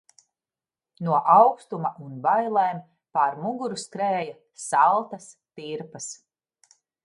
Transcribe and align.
No 1.07 1.17
aukstuma 1.33 1.91
un 2.05 2.15
bailēm 2.23 2.81
pār 3.19 3.37
muguru 3.43 3.79
skrēja 3.83 4.35
saltas 4.65 5.33
tirpas. 5.61 6.13